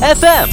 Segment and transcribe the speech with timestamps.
[0.00, 0.48] FM。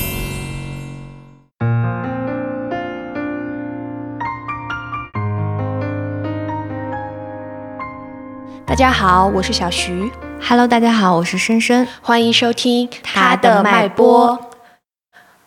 [8.65, 10.09] 大家好，我是小徐。
[10.41, 11.85] Hello，大家好，我是深深。
[12.01, 14.39] 欢迎收听他的脉搏。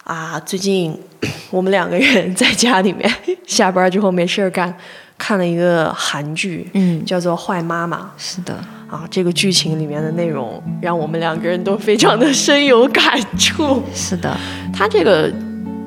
[0.05, 1.03] 啊，最近
[1.51, 3.11] 我们两个人在家里面
[3.49, 4.77] 下班之后没事儿干，
[5.17, 8.55] 看了一个韩剧，嗯叫做《坏妈妈是的，》
[8.89, 9.07] 啊。
[9.11, 13.83] 这个剧情里面的内容让我们两个人都非常的深有感触。
[13.95, 14.37] 是的，
[14.73, 15.33] 它这个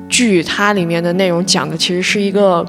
[0.08, 2.66] 剧它里面的内容讲的其实是一个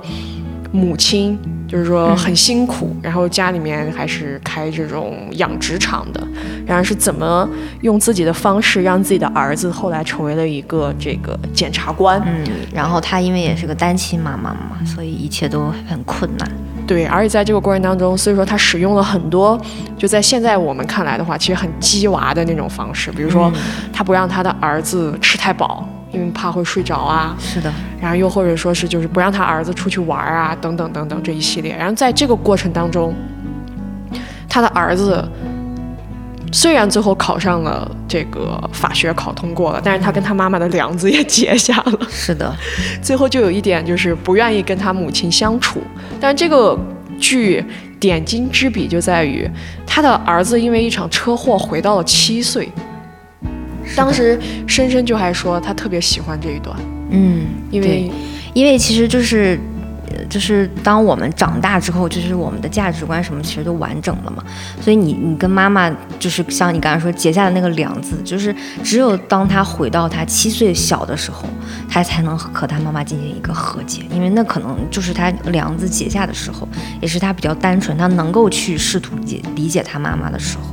[0.72, 6.26] 母亲，就是说很辛苦，然后家里面还是开这种养殖场的，
[6.66, 7.50] 然后是怎么
[7.82, 12.22] 用自己的方式让自己的儿子后来成为了一个这个检察官。
[12.26, 16.50] 嗯，然后她因为也是个单亲妈妈嘛，所以一切都很困难。
[16.92, 19.58] 对，而且在这个过程当中，所以说他使用了很多，
[19.98, 23.50] 就在现在我们看来的话，其实很鸡娃的那种方式，比如说
[23.94, 31.74] 他不让他的儿子吃太饱，因为怕会睡着啊，是的，然后又或者说是就是不让他儿子出去玩啊，等等等等这一系列。
[31.78, 33.16] 然后在这个过程当中，
[34.50, 35.26] 他的儿子
[36.52, 42.00] 虽然最后考上了这个法学考通过了，但是他跟他妈妈的梁子也结下了。
[42.10, 42.54] 是的，
[43.02, 45.82] 最后就有一点就是不愿意跟他母亲相处。
[46.20, 46.78] 但这个
[47.20, 47.64] 剧
[48.00, 49.50] 点睛之笔就在于
[49.86, 52.70] 他的儿子因为一场车祸回到了七岁。
[53.96, 56.76] 当时深深就还说他特别喜欢这一段，
[57.10, 58.12] 嗯，因为
[58.54, 59.60] 因为其实就是。
[60.30, 64.44] 就是当我们长大之后，就是我们的价值观什么其实都完整了嘛，
[64.80, 71.48] 所以你你跟妈妈就是像你刚才说结下的那个梁子，就是只有当他回到他七岁小的时候，
[71.90, 76.68] 他才能和他妈妈进行一个和解，因为那可能就是他梁子结下的时候，
[77.02, 80.64] 也是他比较单纯，他能够去试图解理解他妈妈的时候。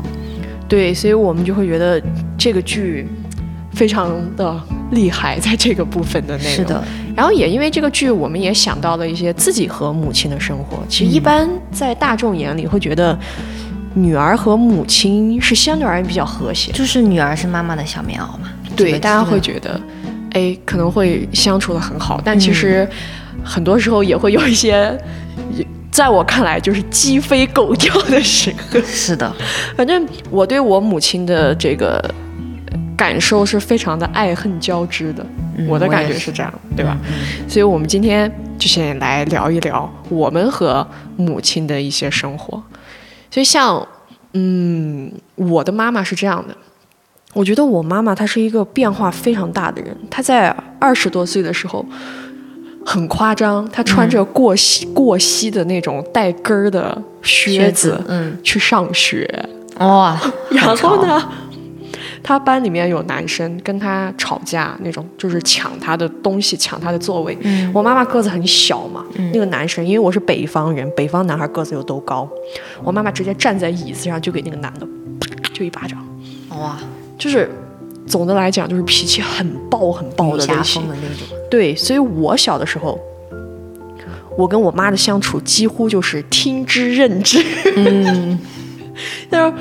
[0.69, 2.03] 对，所以我们就会觉得
[2.36, 3.09] 这个剧
[3.72, 6.52] 非常的厉害，在这个部分的内容。
[6.52, 6.83] 是的，
[7.14, 10.78] 然后也因为这个剧，我们也想到了一些自己和母亲的生活。
[10.88, 13.19] 其实一般在大众眼里会觉得，
[13.94, 16.72] 女儿和母亲是相对而言比较和谐。
[16.72, 18.50] 就是女儿是妈妈的小棉袄嘛。
[18.76, 19.81] 对，大家会觉得，
[20.32, 22.88] 哎，可能会相处的很好，但嗯其实
[23.42, 24.97] 很多时候也会有一些，
[25.91, 28.81] 在我看来就是鸡飞狗跳的时刻。
[28.82, 29.32] 是的，
[29.76, 32.03] 反正我对我母亲的这个
[32.98, 35.25] 感受是非常的爱恨交织的，
[35.56, 36.98] 嗯我的感觉是这样，对吧？
[37.06, 40.84] 嗯所以我们今天就先来聊一聊我们和
[41.16, 42.60] 母亲的一些生活。
[43.31, 43.86] 所以像，
[44.32, 46.56] 嗯，我的妈妈是这样的，
[47.34, 49.97] 我觉得我妈妈她是一个变化非常大的人。
[50.10, 50.48] 她在
[50.80, 51.86] 二十多岁的时候
[52.84, 59.28] 很夸张，她穿着过膝、过膝的那种带跟儿的靴靴子子嗯去上学，
[59.78, 60.19] 哇，
[60.50, 61.04] 然后？
[61.06, 61.30] 呢，
[62.22, 67.36] 他班里面有男生跟他吵架那种，就是抢他的东西，抢他的座位。
[67.42, 72.28] 嗯我妈妈个子很小嘛，那个男生因为我是北方人，北方男孩个子又都高，
[72.82, 74.86] 我妈妈直接站在椅子上就给那个男的
[75.20, 75.98] 啪就一巴掌，
[76.58, 76.78] 哇，
[77.16, 77.50] 就是
[78.06, 80.88] 总的来讲就是脾气很暴很暴的类型。
[80.88, 81.38] 的那种。
[81.50, 82.98] 对，所以我小的时候。
[84.36, 88.38] 我跟我妈的相处几乎就是听之任之，嗯，
[89.28, 89.58] 但是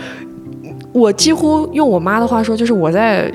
[0.97, 3.31] 我几乎用我妈的话说，就是我在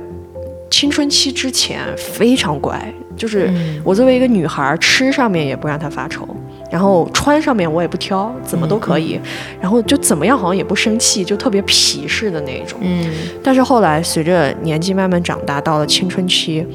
[0.68, 2.76] 青春期之前非常乖，
[3.16, 6.26] 就是嗯我作为一个女孩，吃上面也不让她发愁，
[6.72, 9.20] 然后穿上面我也不挑，怎么都可以，
[9.60, 12.80] 然后就怎么样好像也不生气，就特别皮实的那种。
[12.82, 13.08] 嗯，
[13.44, 16.66] 但是后来随着年纪慢慢长大，到了青春期。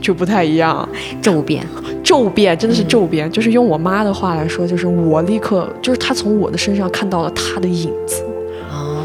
[0.00, 0.88] 就不太一样，
[1.20, 1.66] 骤变。
[2.04, 8.27] 骤变真的是骤变，就是用我妈的话来说，就是我立刻就是她从我的身上看到了她的影子，哦，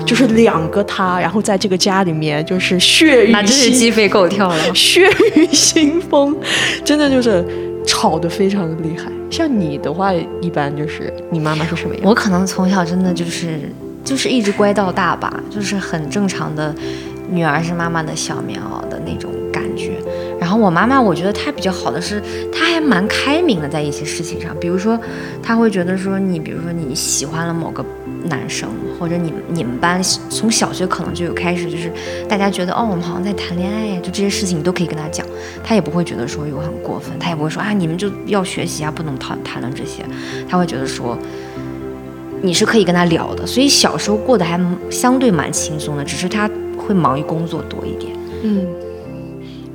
[0.06, 4.75] 就是两个他，然后在这个家里面就是血雨那真是腥鸡飞狗跳了。
[4.75, 6.36] 血雨腥风，
[6.84, 7.46] 真的就是
[7.86, 9.12] 吵得非常的厉害。
[9.30, 12.03] 像你的话，一般就是你妈妈是什么样？
[12.06, 13.62] 我可能从小真的就是
[14.03, 16.74] 就是一直乖到大吧，就是很正常的，
[17.30, 19.32] 女儿是妈妈的小棉袄的那种
[20.53, 22.22] 后我妈妈，我觉得她比较好的是，
[22.52, 25.00] 她还蛮开明的，在一些事情上，比如说，
[25.41, 27.84] 她会觉得说你，比如说你喜欢了某个
[28.26, 28.70] 男生，
[29.00, 31.91] 或者你你们班从小学可能就有开始，就是
[32.28, 35.26] 大家觉得哦，我们好像在谈恋爱呀，就这些事情你都可以跟她讲，
[35.64, 40.03] 她也不会觉得说有很过分，她也不会说啊你们就要学习啊，不能谈谈论这些，
[40.49, 41.17] 她会觉得说。
[42.46, 44.59] 你是可以跟他聊的，所以小时候过得还
[44.91, 46.46] 相对蛮轻松的，只是他
[46.76, 48.11] 会忙于工作多一点。
[48.44, 48.67] 嗯，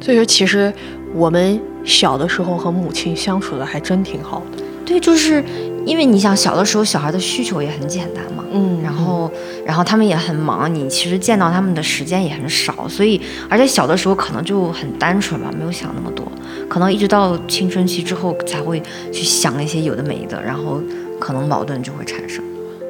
[0.00, 0.72] 所以说其实
[1.14, 4.62] 我们小的时候和母亲相处的还真挺好的。
[4.84, 5.44] 对，就是
[5.84, 9.30] 因为你想小的时候小孩的需求也很简单嘛，嗯然后
[9.66, 16.26] 然后他们也很忙，你其实见到他们的时间也很少，所以而且小的时候可能就很单纯吧，没有想那么多，
[16.70, 20.80] 可能一直到青春期之后才会去想那些有的没的，然后
[21.20, 22.42] 可能矛盾就会产生。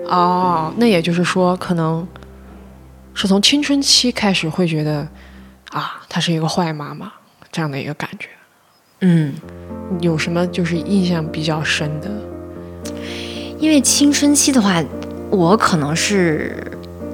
[0.07, 2.07] 哦，那也就是说，可能
[3.13, 5.07] 是从青春期开始会觉得
[5.71, 7.13] 啊，她是一个坏妈妈
[7.53, 8.29] 这样的一个感觉。
[9.01, 9.35] 嗯，
[10.01, 12.11] 有什么就是印象比较深的？
[13.59, 14.83] 因为青春期的话，
[15.31, 16.57] 我可能是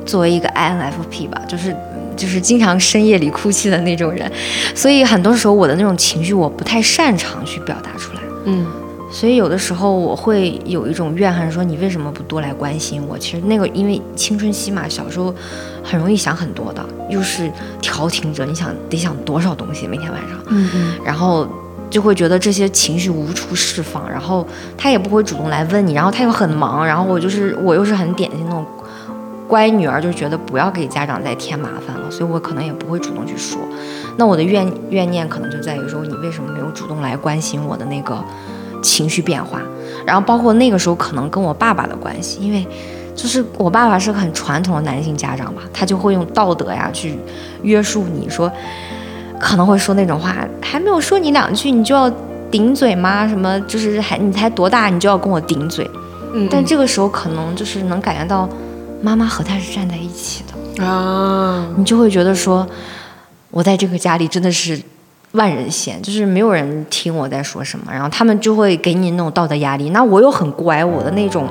[0.06, 1.74] 作为一个 INFP 吧，就是
[2.16, 4.30] 就是经常深夜里哭泣的那种人，
[4.74, 8.20] 所以很多时候我的那种情绪我不太擅长去表达出来。
[8.46, 8.66] 嗯
[9.14, 13.16] 所以有的时候我会有一种怨恨，说你为什么不多来关心我？
[13.16, 15.32] 其实那个因为青春期嘛，小时候
[15.84, 17.48] 很容易想很多的，又是
[17.80, 21.46] 调停者，你想得想多少东西，每天晚上，嗯嗯然后
[21.88, 24.44] 就会觉得这些情绪无处释放，然后
[24.76, 28.66] 他也不会主动来问你，然后他又很忙，然后我就是我又是很典型那种
[29.46, 33.60] 乖女儿，就觉得不要给家长再添麻烦了，所以我可能也不会主动去说。
[34.16, 38.20] 那我的怨怨念可能就在于说，你为什么没有主动来关心我的那个
[38.84, 39.60] 情绪变化？
[40.06, 42.64] 然后包括那个时候可能跟我爸爸的关系，因为
[43.16, 47.18] 就是我爸爸是个很传统的男性家长吧，他就会用道德呀去
[47.62, 48.52] 约束你说，
[49.40, 52.12] 可能会说那种话，还没有说你两句，你就要
[52.50, 53.26] 顶嘴吗？
[53.26, 55.88] 什么就是还你才多大，你就要跟我顶嘴？
[56.34, 58.48] 嗯，但这个时候可能就是能感觉到，
[59.00, 60.44] 妈妈和他是站在一起
[60.76, 62.66] 的，啊，你就会觉得说，
[63.50, 64.80] 我在这个家里真的是
[65.34, 69.90] 万人嫌，就是没有人听我在说什么，然后他们就会给你那种道德压力。
[69.90, 71.48] 那我又很乖，我的那种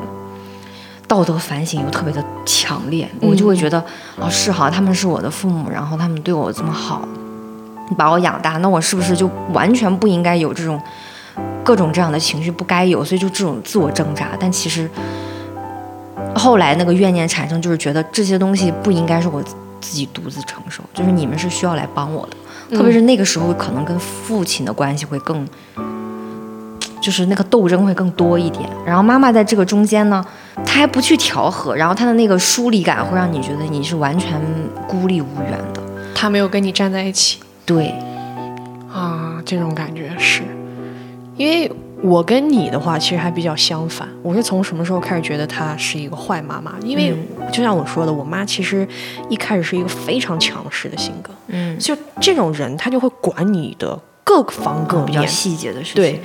[1.05, 3.83] 道德反省又特别的强烈，我就会觉得，
[4.17, 7.05] 哦，是哈，他们是我的父母，然后他们对我这么好，
[7.97, 10.81] 把我养大，那我是不是就完全不应该有这种
[11.61, 14.29] 各种这样的情绪，不该有，所以就这种自我挣扎。
[14.39, 14.89] 但其实
[16.33, 19.43] 后来那个怨念产生，就是觉得这些东西不应该是我
[19.81, 22.37] 自己独自承受，就是你们是需要来帮我的。
[22.71, 25.47] 特别是那个时候，可能跟父亲的关系会更，
[27.01, 28.69] 就是那个斗争会更多一点。
[28.85, 30.25] 然后妈妈在这个中间呢，
[30.65, 34.39] 她还不去调和，然后她的那个疏离感会让你觉得你是完全
[34.87, 35.81] 孤立无援的。
[36.15, 37.93] 她没有跟你站在一起对，
[38.91, 40.41] 啊，这种感觉是，
[41.35, 41.71] 因为
[42.03, 46.75] 我跟你的话其实还比较相反，我是从什么时候开始觉得她是一个坏妈妈？
[46.83, 47.15] 因为
[47.49, 48.85] 就像我说的，我妈其实
[49.29, 55.29] 一开始是一个非常强势的性格，嗯，就这种人，她就会管你的各方各比较面。
[55.29, 55.95] 细节的事情。
[55.95, 56.21] 对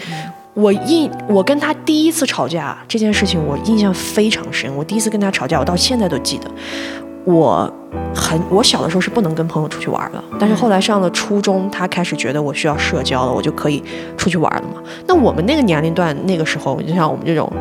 [0.55, 4.75] 我印我跟她第一次吵架这件事情，我印象非常深。
[4.75, 6.51] 我第一次跟她吵架，我到现在都记得。
[7.29, 7.71] 我
[8.15, 13.85] 很我小的时候是不能跟朋友出去玩的，但是后来上了初中，他开始觉得我需要社交了，我就可以
[14.17, 14.83] 出去玩了嘛。
[15.07, 17.53] 那我们那个年龄段，那个时候，就像我们这种。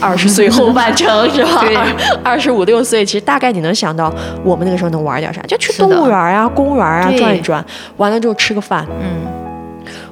[0.00, 1.60] 二十岁后半程是吧？
[1.60, 1.76] 对
[2.24, 4.12] 二十五六岁，其实大概你能想到
[4.42, 7.64] 我们那个时候能玩点啥，就去动物园啊、公园啊转一转，
[7.98, 9.20] 完了之后吃个饭，嗯，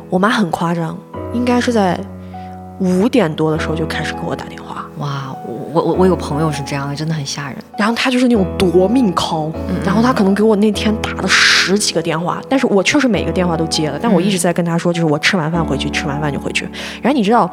[0.09, 0.97] 我妈很夸张，
[1.33, 1.99] 应该是在
[2.79, 5.30] 五点多的时候就开始给我打电话，哇，
[5.73, 7.57] 我我我有朋友是这样的，真的很吓人。
[7.79, 16.69] 然后他就是那种夺命 call，、嗯然后他可能给我那天打了十几个电话，但是我确实每个电话都接了，但我一直在跟他说，就是我吃完饭回去，吃完饭就回去。
[17.03, 17.51] 然后你知道，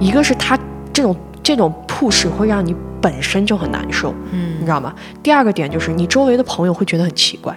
[0.00, 0.58] 一个是他
[0.92, 4.92] 这种这种 push 会让你本身就很难受，嗯你知道吗？
[5.22, 7.56] 第二个点就是你周围的朋友会觉得很奇怪。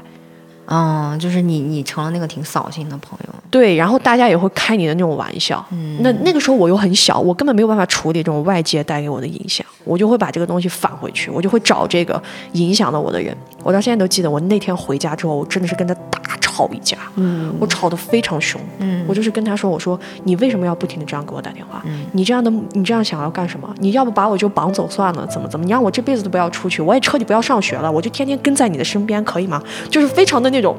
[0.70, 3.34] 嗯，就是你你成了那个挺扫兴的朋友。
[3.50, 5.66] 对，然后大家也会开你的那种玩笑。
[5.72, 12.22] 嗯那那个时候我又很小，我根本没有办法处理这种外界带给我的影响，我就会把这个东西返回去，我就会找这个
[12.54, 13.36] 影响到我的人。
[13.64, 18.60] 我到现在都记得，我那天回家之后，我真的是跟他大吵一架，嗯我吵得非常凶。
[18.80, 21.82] 嗯我就是跟他说：“我说你为什么要不停的这样给我打电话？
[21.86, 23.74] 嗯你这样的你这样想要干什么？
[23.80, 25.66] 你要不把我就绑走算了，怎么怎么？
[25.66, 29.62] 你让我这辈子都不要出去，我也彻底不要上学了，我就天天跟在你的身边，可以吗？
[29.90, 30.76] 就是非常的那种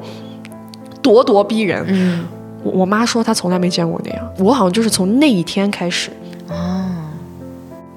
[1.01, 1.83] 咄咄逼人。
[1.87, 2.25] 嗯
[2.63, 6.09] 我我妈说她从来没见过那样，我好像就是从那一天开始
[6.47, 6.89] 哦，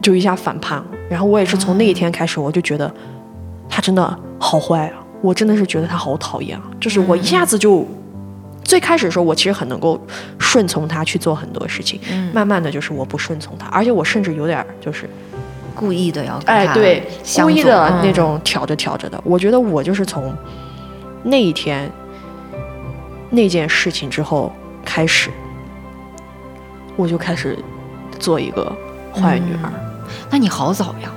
[0.01, 2.93] 就一下反叛了，然后我也是从那一天开始，我就觉得
[3.69, 7.87] 他真的好坏啊，我真的是觉得他好讨厌啊，就是我一下子就。
[8.65, 10.01] 最开始的时候，我其实很能够
[10.39, 12.31] 顺从他去做很多事情，嗯。
[12.33, 15.11] 慢慢的就是我不顺从他，而且我甚至有点就是，
[15.75, 18.01] 故意的要跟哎，对，故意的嗯。
[18.03, 19.21] 那种挑着挑着的。
[19.25, 20.33] 我觉得我就是从
[21.25, 21.91] 那一天
[23.35, 25.31] 那件事情之后开始，
[26.97, 27.59] 我就开始
[28.19, 28.71] 做一个
[29.13, 29.73] 坏女儿。
[30.31, 31.11] 那你好早呀！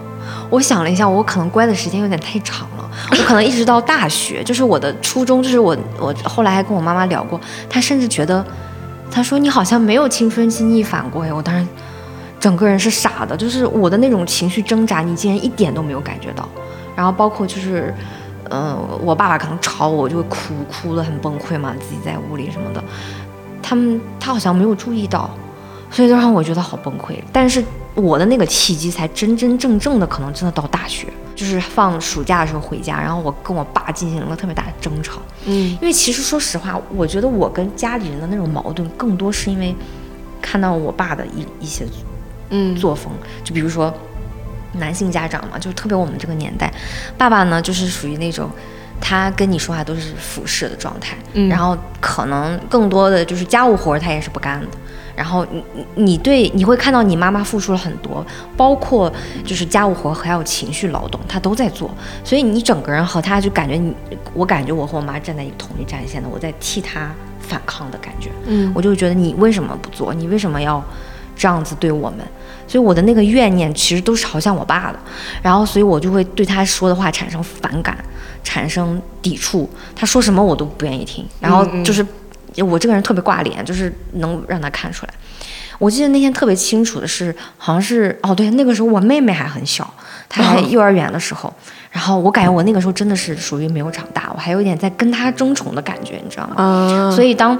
[0.49, 7.37] 我想了一下，我可能乖的时间有点太长了，我可能一直到大学， 就是我的初中，就是我我后来还跟我妈妈聊过，
[7.69, 8.43] 她甚至觉得，
[9.11, 11.67] 她说你好像没有青春期逆反过呀，我当时
[12.39, 16.47] 整个人是傻的，就是我的那种情绪挣扎，你竟然一点都没有感觉到。
[16.95, 17.93] 然后包括就是，
[18.49, 22.83] 嗯、我爸爸可能吵我，我就会哭，哭得很崩溃嘛，自己在屋里什么的。
[23.61, 25.29] 他们他好像没有注意到，
[25.89, 27.15] 所以就让我觉得好崩溃。
[27.31, 27.63] 但是
[27.95, 35.19] 我的那个契机才真真正正的可能真的到大学，就是放暑假的时候回家，然后我跟我爸进行了特别大的争吵。
[35.45, 39.75] 嗯因为其实说实话，我觉得我跟家里人的那种矛盾，更多是因为
[40.41, 41.87] 看到我爸的一一些
[42.49, 43.11] 嗯作风，
[43.43, 43.91] 就比如说
[44.77, 46.71] 男性家长嘛，就是特别我们这个年代，
[47.17, 48.49] 爸爸呢就是属于那种。
[49.01, 54.67] 他跟你说话都是俯视的状态，嗯然后可能更多的就是家务活儿他也是不干的，
[55.13, 59.11] 然后你你你对你会看到你妈妈付出了很多，包括
[59.43, 63.93] 就是家务活儿还有情绪劳动，她都在做，所以你整个人和她就感觉你，
[64.33, 70.13] 我感觉我和我妈站在一个统一战线的，我在替她反抗的感觉，嗯我就觉得你为什么不做？
[70.13, 70.81] 你为什么要
[71.35, 72.19] 这样子对我们？
[72.67, 74.99] 所以我的那个怨念其实都是朝向我爸的，
[75.41, 77.97] 然后所以我就会对他说的话产生反感，
[78.43, 82.05] 产生抵触，他说什么我都不愿意听，然后就是
[82.57, 85.13] 我这个人特别挂脸，就是能让他看出来。
[85.77, 89.93] 我记得那天特别清楚的是，好像是哦对，那个时候我妹妹还很小，
[90.29, 91.53] 她还幼儿园的时候，
[91.91, 96.55] 然后我感觉我那个时候真的是属于没有长大，我还有点在跟她争宠的感觉，你知道吗？
[96.55, 97.59] 啊，所以当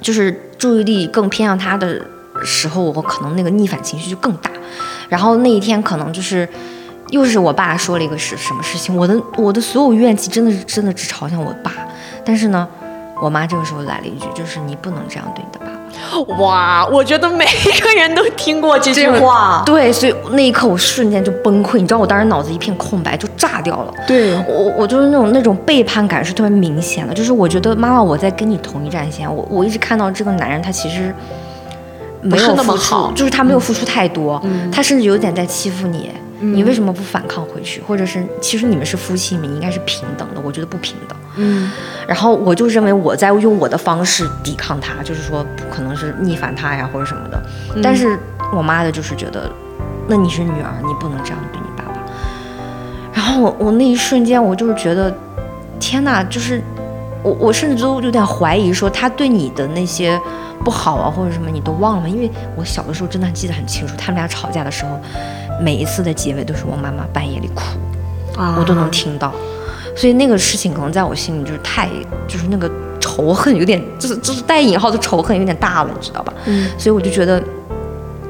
[0.00, 2.02] 就是注意力更偏向他的
[2.44, 4.50] 时候，我可能那个逆反情绪就更大。
[5.08, 6.48] 然后那一天可能就是
[7.10, 11.72] 又是我爸说了一个是什么事情，我的我的所有怨气真的是真的只朝向我爸。
[12.24, 12.68] 但是呢，
[13.20, 15.78] 我妈这个时候来了一句，就是你不能这样对你的爸爸。
[16.36, 19.62] 哇，我觉得每一个人都听过这句话。
[19.66, 23.92] 对，所以那一刻我瞬间就崩溃，你知道我当时脑子一片空白，就炸掉了。
[24.06, 31.12] 对，我我就是那种那种背叛感是特别明显的，就是我觉得妈妈我在跟你同一战线，我我一直看到这个男人他其实
[32.22, 36.10] 不是那么好就是他没有付出太多，嗯他甚至有点在欺负你，
[36.40, 37.80] 你为什么不反抗回去？
[37.82, 41.16] 或者是其实你们是夫妻，你们应该是平等的，我觉得不平等。
[41.36, 41.70] 嗯
[42.08, 47.40] 然后我就认为我在用我的方式抵抗他，就是说可能是逆反他呀或者什么的。
[47.82, 48.18] 但是
[48.52, 49.50] 我妈的就是觉得，
[50.08, 52.00] 那你是女儿，你不能这样对你爸爸。
[53.12, 55.14] 然后我我那一瞬间我就是觉得，
[55.78, 56.62] 天哪，就是
[57.22, 60.20] 我我甚至都有点怀疑说他对你的那些
[60.64, 62.08] 不好啊或者什么你都忘了吗？
[62.08, 64.98] 因为我小的时候真的记得很清楚，他们俩吵架的时候，
[65.60, 67.62] 每一次的结尾都是我妈妈半夜里哭。
[68.40, 69.32] 啊我都能听到，
[69.96, 71.88] 所以那个事情可能在我心里就是太，
[72.28, 72.70] 就是那个
[73.00, 76.32] 仇恨有点，就是就是带引号的仇恨有点大了，你知道吧？
[76.46, 77.42] 嗯所以我就觉得，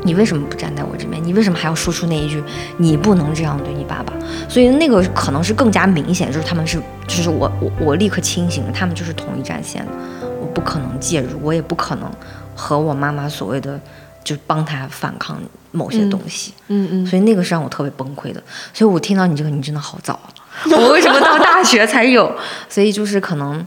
[0.09, 1.23] 你为什么不站在我这边？
[1.23, 2.43] 你为什么还要说出那一句
[2.79, 4.11] “你不能这样对你爸爸”？
[4.49, 9.93] 所以那个可能是更加明显，就是他们是，就是我我我立刻清醒了，他们就是同一战线的，
[10.41, 12.11] 我不可能介入，我也不可能
[12.57, 13.79] 和我妈妈所谓的
[14.25, 15.39] 就帮他反抗
[15.73, 16.55] 某些东西。
[16.69, 18.43] 嗯嗯，所以那个是让我特别崩溃的。
[18.73, 20.33] 所以我听到你这个，你真的好早啊，
[20.75, 22.35] 我为什么到大学才有？
[22.71, 23.63] 所以就是可能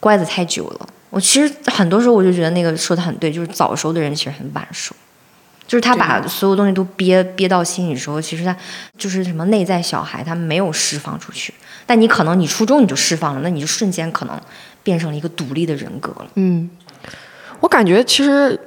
[0.00, 0.88] 乖的太久了。
[1.10, 4.96] 我其实很多时候我就觉得那个说的很对，就是早熟的人其实很晚熟。
[5.66, 8.54] 就是他把所有东西都憋憋到心里的时候，其实他
[8.98, 11.54] 就是什么内在小孩，他没有释放出去。
[11.86, 14.40] 但你可能你初中你就释放了，那你就瞬间可能
[14.82, 16.26] 变成了一个独立的人格了。
[16.34, 16.70] 嗯，
[17.60, 18.58] 我感觉其实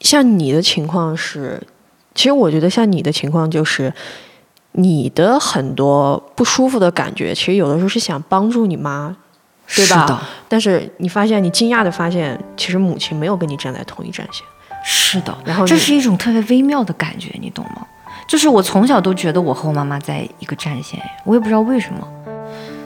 [0.00, 1.60] 像你的情况是，
[2.14, 3.92] 其实我觉得像你的情况就是，
[4.72, 9.14] 你的很多不舒服的感觉，其实有的时候是想帮助你妈，
[9.74, 10.02] 对吧？
[10.02, 14.44] 是的，但是你发现，你惊讶的发现，其实母亲没有跟你站在同一战线。
[14.82, 17.86] 是的，然后这是一种特别微妙的感觉，你懂吗？
[18.26, 22.06] 就是我从小都觉得我和我妈妈在一个战线，我也不知道为什么。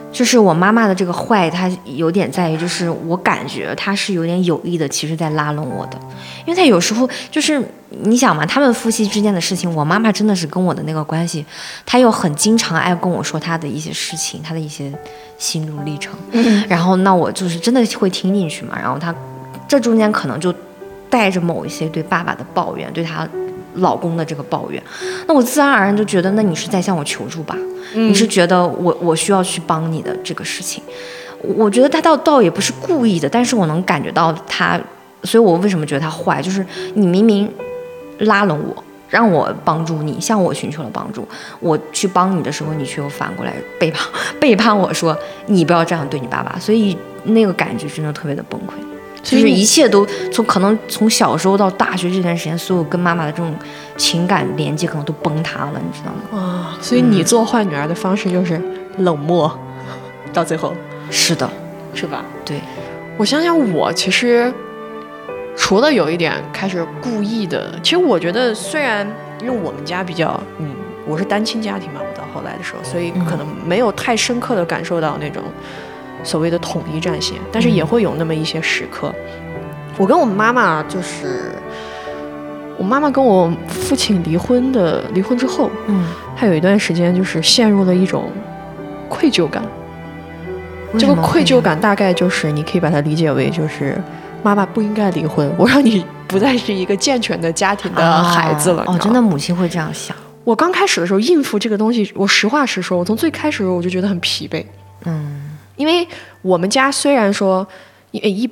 [0.09, 5.99] 就是我妈妈的这个坏，她有点在于，就是我感觉她是有点有意的，其实在拉拢我的，
[6.45, 11.45] 因为她有时候就是你想嘛，他们夫妻之间的事情，我妈妈真的是跟我的那个关系，
[11.85, 14.91] 她又很经常爱跟我说她的一些事情，她的一些
[15.37, 16.17] 心路历程，
[16.67, 19.13] 然后那我就是真的会听进去嘛，然后她
[19.67, 20.51] 这中间可能就
[21.09, 23.27] 带着某一些对爸爸的抱怨，对她
[23.75, 24.81] 老公的这个抱怨，
[25.27, 27.55] 那我自然而然就觉得，那你是在向我求助吧？
[27.93, 30.83] 你是觉得我我需要去帮你的这个事情？
[31.41, 34.79] 我我觉得他倒倒也不是故意的，但是我能感觉到他，
[35.23, 36.41] 所以我为什么觉得他坏？
[36.41, 37.47] 就是你明明
[38.19, 41.27] 拉拢我，让我帮助你，向我寻求了帮助，
[41.59, 44.07] 我去帮你的时候，你却又反过来背叛
[44.39, 48.71] 背叛我说你不要这样对你爸爸，所以那个感觉真的特别的崩溃。
[49.35, 53.53] 就是一切都从可能从小时候到大学这段时间，所有跟妈妈的这种
[53.97, 56.43] 情感连接可能都崩塌了，你知道吗？
[56.43, 58.61] 啊，所以你做坏女儿的方式就是
[58.99, 59.51] 冷漠，
[60.31, 60.73] 到最后。
[61.09, 61.49] 是的，
[61.93, 62.23] 是吧？
[62.43, 62.59] 对，
[63.17, 64.53] 我想想，我其实
[65.55, 69.07] 除了有一点开始故意的，其实我觉得虽然
[69.41, 70.69] 因为我们家比较，嗯，
[71.07, 75.41] 我是单亲家庭嘛，我到后来的时候，所以可能没有太深刻的感受到那种
[76.23, 79.13] 所谓的统一战线，但是也会有那么一些时刻。
[79.97, 81.51] 我跟我妈妈就是，
[82.77, 86.05] 我妈妈跟我父亲离婚的，离婚之后，嗯，
[86.35, 88.31] 她有一段时间就是陷入了一种
[89.09, 89.63] 愧疚感。
[90.97, 94.01] 这个愧疚感大概就是，你可以把它理解为就是，
[94.41, 98.83] 妈妈不应该离婚，我让你不再是一个健全的家庭的孩子了。
[98.87, 100.15] 哦，真的母亲会这样想。
[100.43, 104.63] 我刚开始的时候应付这个东西，我实话实说，我从最开始的时候我就觉得很疲惫。
[105.03, 105.46] 嗯，
[105.77, 106.05] 因为
[106.41, 107.65] 我们家虽然说
[108.11, 108.49] 一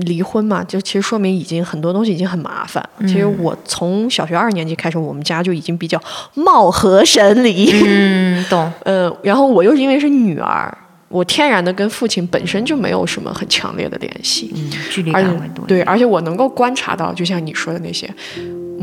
[0.00, 2.84] 离婚嘛，就其实说明已经很多东西已经很麻烦。
[3.00, 6.00] 其实我从小学二年级开始，我们家就已经比较
[6.34, 7.70] 貌合神离。
[7.84, 8.72] 嗯，懂。
[8.84, 10.76] 呃，然后我又因为是女儿。
[11.08, 15.64] 我天然的跟父亲本身就没有什么很强烈的联系，嗯，距离感会多。
[15.64, 18.12] 对，而且我能够观察到，就像你说的那些，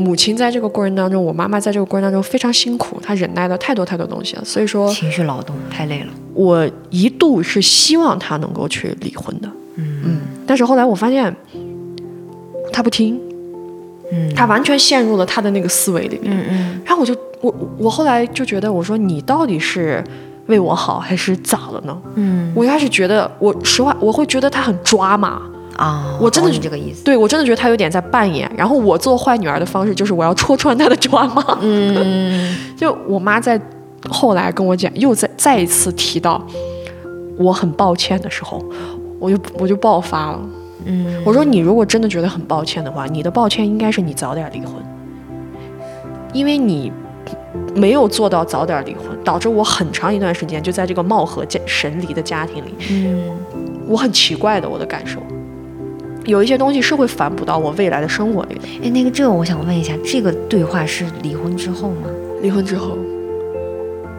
[0.02, 6.08] 母亲在这个过程当中，我妈妈在这个过程当中非常辛苦，她忍耐了太多太多东西了，所以说情绪劳动太累了。
[6.34, 11.34] 我一度是希望她能够去离婚的，嗯嗯，但是后来我发现，
[12.72, 13.20] 她不听，
[14.10, 20.02] 嗯，她完全陷入了她的那个思维里面，嗯嗯，然后我就我我后来就觉得，我说你到底是。
[20.46, 21.96] 为我好还是咋了呢？
[22.16, 25.40] 嗯，我一开始觉得，我实话，我会觉得他很抓马
[25.76, 27.04] 啊，我真的是这个意思。
[27.04, 28.50] 对我真的觉得他有点在扮演。
[28.56, 31.58] 然后我做坏女儿的方式就是我要戳穿他的抓嘛。
[31.60, 33.60] 嗯， 就我妈在
[34.08, 36.44] 后来跟我讲，又再再一次提到
[37.38, 38.62] 我很抱歉的时候，
[39.18, 40.40] 我就我就爆发了。
[40.84, 44.74] 嗯，我说你如果真的觉得很抱歉的话，你的抱歉应该是你早点离婚，
[46.32, 46.92] 因为你。
[47.74, 52.74] 没有做到早点离婚，导致我很长一段时间就在这个貌合神离的家庭里。
[52.90, 53.30] 嗯，
[53.86, 55.20] 我很奇怪的，我的感受，
[56.24, 58.60] 有一些东西是会反哺到我未来的生活里的。
[58.84, 62.08] 哎，那个，这个我想问一下，这个对话是离婚之后吗？
[62.42, 62.96] 离婚之后，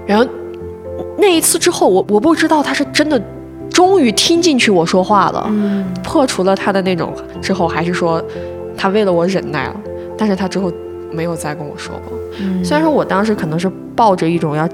[0.05, 0.25] 然后
[1.17, 3.22] 那一次之后，我我不知道他是真的
[3.69, 5.51] 终于听进去我说话了，
[6.03, 8.24] 破除了他的那种之后，还是说
[8.77, 9.75] 他为了我忍耐了，
[10.17, 10.71] 但是他之后。
[11.15, 12.17] 没有再跟我说过，
[12.63, 14.67] 虽然说我当时可能是抱着一种要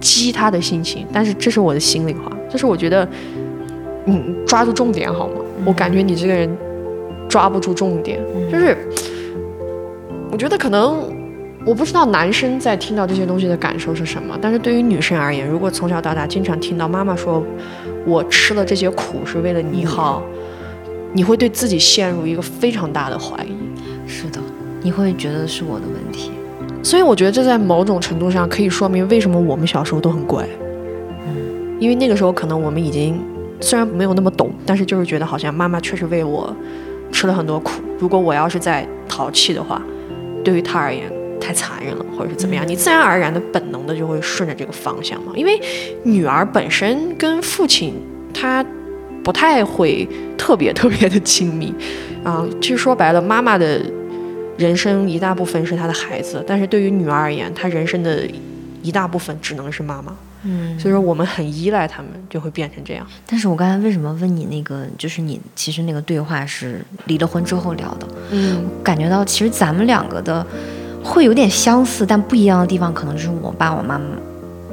[0.00, 3.08] 激他的心情，但是这是我的心里话，就是我觉得，
[4.04, 5.36] 嗯，抓住重点好吗？
[5.64, 6.46] 我感觉你这个人
[7.28, 8.76] 抓不住重点，就是
[10.30, 11.02] 我觉得可能
[11.64, 17.44] 我不知道男生在听到这些东西的感受是什么，但是对于女生而言，如果从小到大经常听到妈妈说
[18.06, 20.22] 我吃了这些苦是为了你好，
[21.12, 23.52] 你会对自己陷入一个非常大的怀疑。
[24.06, 24.40] 是的。
[24.80, 26.30] 你会觉得是我的问题，
[26.84, 30.48] 所以我觉得这在某种程度上可以说明为什么我们小时候都很乖，
[31.26, 33.20] 嗯，因为那个时候可能我们已经
[33.60, 36.54] 虽然没有那么懂，但是就是觉得好像妈妈确实为我
[37.12, 39.82] 吃了很多苦，如果我要是再淘气的话，
[40.44, 41.04] 对于他而言
[41.40, 45.60] 太残忍了，或者是怎么样，你自然而然的本能的就会顺着这个方向嘛，因为
[46.04, 47.94] 女儿本身跟父亲
[48.32, 48.64] 他
[49.22, 51.74] 不太会特别特别的亲密，
[52.24, 53.80] 啊，其实说白了，妈妈的。
[54.58, 58.28] 人生一大部分是她的孩子，但是对于女儿而言，她人生的
[58.88, 60.16] 一大部分只能是妈妈。
[60.42, 63.06] 嗯，所以说我们很依赖他们，就会变成这样。
[63.26, 68.08] 但是我刚才为什么问你那个，就是你其实那个对话是离了婚之后聊的。
[68.30, 70.46] 嗯，感觉到其实咱们两个的
[71.02, 74.04] 会有点相似，但不一样的地方可能就是我爸我妈妈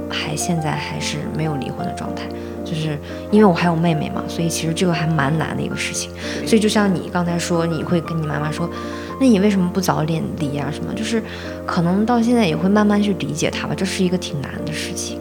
[0.08, 2.22] 还现在还是没有离婚的状态，
[2.66, 3.00] 就是
[3.32, 6.12] 因为我还有妹妹嘛，所以其实这个还蛮难的一个事情。
[6.46, 8.70] 所以就像你刚才说，你会跟你妈妈说。
[9.18, 10.70] 那你为什么不早点离啊？
[10.70, 11.24] 什么就是，
[11.66, 13.74] 可能到现在也会慢慢去理解他吧。
[13.74, 15.18] 这是一个挺难的事情，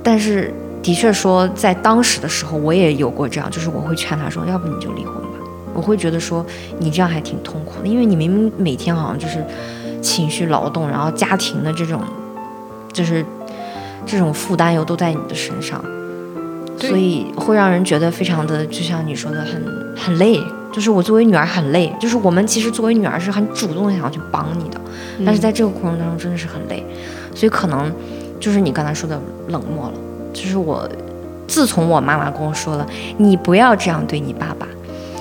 [0.00, 5.30] 但是的确说，在当时的时候，我也有过这样，就是我会劝他说，要不你就离婚吧。
[5.74, 6.46] 我会觉得说，
[6.78, 9.44] 你这样还挺痛苦的，因为你明明每天好像就是
[10.00, 12.00] 情绪劳动，然后家庭的这种，
[12.92, 13.26] 就是
[14.06, 15.84] 这种负担又都在你的身上，
[16.78, 19.62] 所以会让人觉得非常的，就像你说的，很
[19.96, 20.40] 很累。
[20.72, 24.80] 就是我作为女儿很累，就是我们其实作为女儿是很主动想要去帮你的，
[25.24, 26.84] 但是在这个过程当中真的是很累，
[27.32, 27.92] 所以可能
[28.40, 29.94] 就是你刚才说的冷漠了。
[30.32, 30.88] 就是我
[31.46, 32.84] 自从我妈妈跟我说了
[33.18, 34.66] 你不要这样对你爸爸，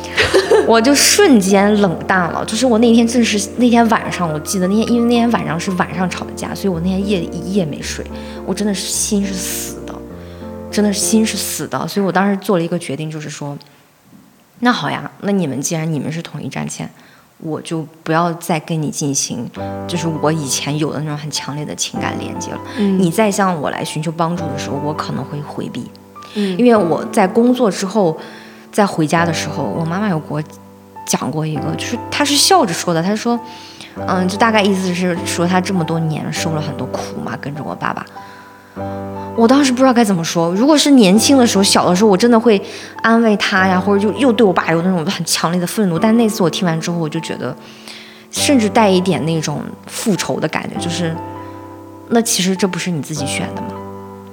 [0.66, 2.44] 我就瞬间冷淡了。
[2.46, 8.04] 就是我那天正是那天晚上，我记得那天因为那天晚上是晚上吵的架，所以我那天夜一夜没睡，
[8.44, 9.83] 我真的是心是死的，
[10.74, 11.88] 真的是心是死的。
[11.88, 13.58] 所以我当时做了一个决定，就是说。
[14.60, 16.90] 那好呀，那你们既然你们是统一战线，
[17.40, 19.50] 我就不要再跟你进行，
[19.86, 22.62] 就是我以前有的那种很强烈的情感连接了。
[22.78, 25.92] 嗯，你再向我来寻求帮助的时候，我可能会回避。
[26.36, 28.18] 嗯，因为我在工作之后，
[28.72, 30.42] 在回家的时候，我妈妈有给我
[31.06, 33.38] 讲过一个，就是她是笑着说的，她说，
[34.08, 38.06] 嗯，就大概意思是说她这么多年受了很多苦嘛，跟着我爸爸。
[39.36, 40.54] 我当时不知道该怎么说。
[40.54, 42.62] 如果是年轻的时候、小的时候，我真的会
[43.02, 45.98] 安慰他呀，或者就又对我爸有那种很强烈的愤怒。
[45.98, 47.56] 但那次我听完之后，我就觉得，
[48.30, 51.16] 甚至带一点那种复仇的感觉，就是，
[52.10, 53.70] 那其实这不是你自己选的吗？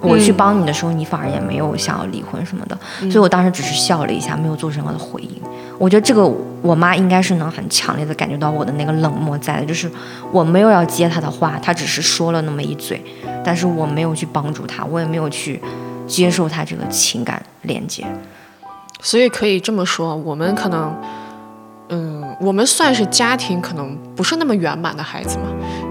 [0.02, 2.78] 我去帮你的时候，你反而也没有想要离婚什么的，
[3.10, 5.40] 所以我当时只是笑了一下，没有做任何的回应。
[5.80, 9.90] 我觉得这个我妈应该是能很强烈的感觉到我的那个冷漠在的，就是
[10.30, 13.02] 我没有要接她的话，她只是说了那么一嘴，
[13.42, 15.58] 但是我没有去帮助她，我也没有去
[16.06, 18.04] 接受她这个情感连接。
[19.00, 20.94] 所以可以这么说，我们可能，
[21.88, 25.44] 嗯，我们算是家庭可能不是那么圆满的孩子嘛。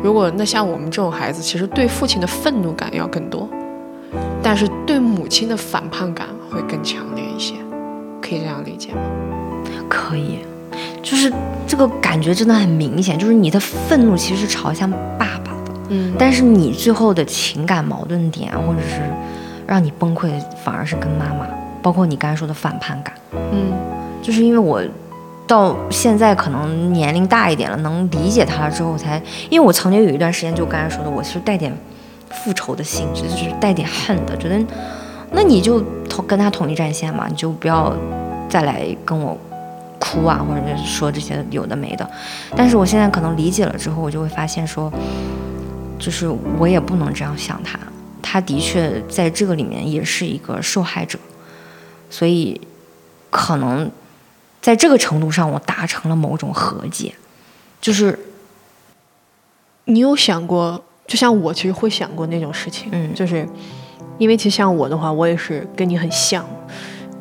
[0.04, 3.50] 如果那像我们这种孩子，其实对父亲的愤怒感要更多。
[4.44, 7.56] 但是对母亲的反叛感会更强烈一些，
[8.22, 9.02] 可以这样理解吗？
[9.90, 10.40] 可以，
[11.02, 11.34] 就是
[11.68, 19.02] 这个感觉真的很明显，就是你的愤怒其实是朝向爸爸的，嗯，但是你最后的情感矛盾点或者是
[19.68, 21.48] 让你崩溃的反而是跟妈妈，
[21.82, 23.14] 包括你刚才说的反叛感，
[23.52, 23.74] 嗯，
[24.22, 24.82] 就是因为我
[25.48, 31.76] 到现在可能年龄大一点了，能理解他了之后才，因为我曾经有一段时间就刚才说的，我其实带点。
[32.32, 34.56] 复仇的性质就是带点恨的，觉得
[35.32, 37.92] 那你就同跟他统一战线嘛，你就不要
[38.48, 39.36] 再来跟我
[40.00, 42.10] 哭啊，或者是说这些有的没的。
[42.56, 44.92] 但是我现在可能理解了之后，我就会发现说，
[46.00, 47.78] 就是我也不能这样想他，
[48.22, 51.20] 他的确在这个里面也是一个受害者，
[52.10, 52.60] 所以
[53.30, 53.92] 可能
[54.62, 57.14] 在这个程度上，我达成了某种和解，
[57.82, 58.18] 就是
[59.86, 60.84] 你有想过？
[61.08, 63.44] 就像我其实会想过那种事情，嗯，就是
[64.20, 66.48] 因为其实像我的话，我也是跟你很像，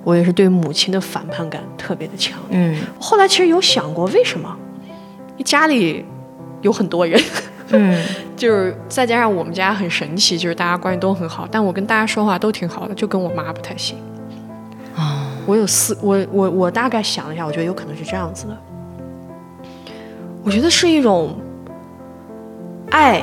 [0.05, 2.77] 我也是对母亲的反叛感特别的强，嗯。
[3.01, 4.57] 后来其实有想过为什么，
[5.45, 6.05] 家里
[6.63, 7.21] 有很多人，
[7.71, 8.05] 嗯，
[8.37, 13.97] 就是再加上我们家很神奇，就是大家关系都很好，但我跟大家说话都挺好的，就跟我妈不太行。
[14.97, 18.57] 啊，我有四，我我我大概想了一下，我觉得有可能是这样子的，
[20.43, 21.37] 我觉得是一种
[22.91, 23.23] 爱。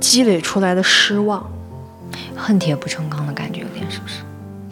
[0.00, 1.44] 积累出来的失望，
[2.34, 4.19] 恨铁不成钢的感觉，有点是不是？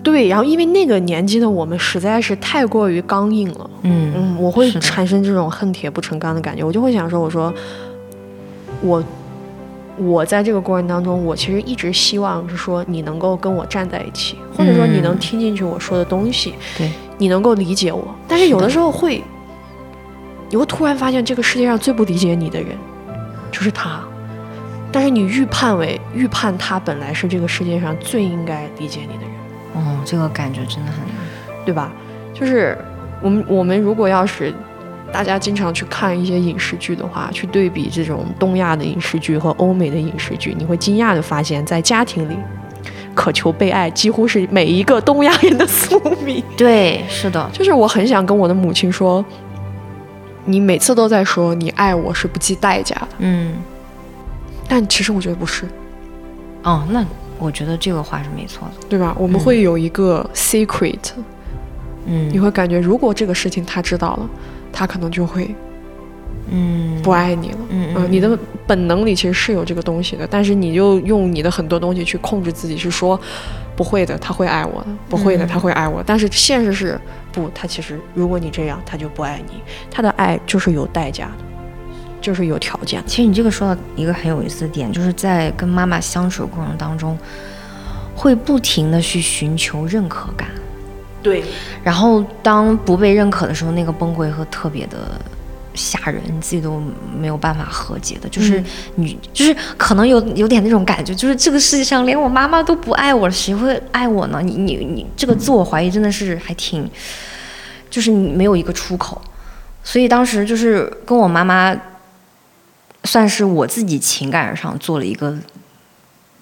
[0.02, 7.52] 对，然后因为那个年纪的我们实在是太过于刚硬了，嗯嗯，我会产生这种恨铁不成钢的感觉，我就会想说，我说
[8.80, 9.04] 我
[9.98, 19.22] 我在这个过程当中，我其实一直希望是说你能够跟我站在一起，或者说你能听进去我说的东西，对，你能够理解我，但是有的时候会，
[20.48, 22.70] 你会突然发现这个世界上最不理解你的人
[23.50, 24.00] 就是他。
[24.90, 29.32] 但是你预判为预判他本来是这个世界上最应该理解你的人，
[29.78, 31.00] 哦，这个感觉真的很，
[31.64, 31.92] 对吧？
[32.34, 32.76] 就是
[33.22, 34.52] 我们我们如果要是
[35.12, 42.36] 大家经常去看一些影视剧的话，去对比这种东亚的影视剧和欧美的影视剧，你会惊讶的发现，在家庭里
[43.14, 46.42] 渴求被爱几乎是每一个东亚人的宿命。
[46.56, 49.24] 对，是的，就是我很想跟我的母亲说，
[50.44, 53.54] 你每次都在说你爱我是不计代价的，嗯。
[54.70, 55.64] 但其实我觉得不是，
[56.62, 57.02] 哦，那
[57.38, 59.14] 我觉得这个话是没错的，对吧？
[59.18, 61.12] 我们会有一个 secret，
[62.06, 64.28] 嗯，你会感觉如果这个事情他知道了，
[64.72, 65.54] 他可能就会，
[66.50, 73.18] 嗯，不爱你了，嗯，你的本能里其实是有这个东西的，但是你就用你的很多东西去控制自己，是说
[73.76, 77.00] 不会的，他会爱我的，不会的，他会爱我，但是现实是
[77.32, 81.47] 不，他其实如果你这样，他就不爱你，他的爱就是有代价的。
[82.28, 83.02] 就是有条件。
[83.06, 87.16] 其实你这个说到一个很有意思的点，就是在跟妈妈相处的过程当中，
[88.14, 90.46] 会不停的去寻求认可感。
[91.22, 91.42] 对。
[91.82, 95.18] 然后当不被认可的时候，那个崩溃和特别的
[95.72, 96.82] 吓人，你自己都
[97.18, 98.28] 没有办法和解的。
[98.28, 98.62] 就是
[98.96, 104.42] 你，就是可能有有点那种感觉，就是这个世界上连我妈妈都不爱我了，谁会爱我呢？
[104.42, 106.86] 你你你，这个自我怀疑真的是还挺，
[107.88, 109.18] 就是你没有一个出口。
[109.82, 111.74] 所以当时就是跟我妈妈。
[113.08, 115.34] 算是我自己情感上做了一个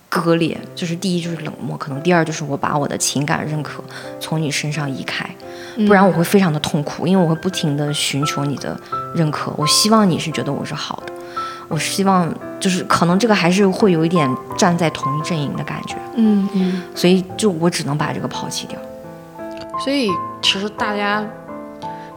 [0.09, 3.85] 割裂，就是第一就是冷漠，可能第二就是我把我的情感认可
[4.18, 5.24] 从你身上移开，
[5.87, 8.76] 不然我会非常的痛苦，因为我会不停的寻求你的
[9.14, 11.12] 认可，我希望你是觉得我是好的，
[11.68, 18.76] 我希望就是可能这个还是会有一点站在同一阵营的感觉，嗯嗯，所以就我只能把这个抛弃掉。
[19.85, 20.11] 所以
[20.42, 21.24] 其实大家